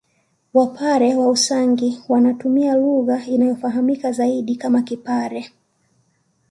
[0.53, 5.51] Wapare wa Usangi wanatumia lugha inayofahamika zaidi kama Kipare